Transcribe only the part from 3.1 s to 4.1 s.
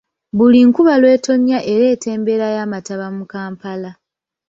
mu Kampala.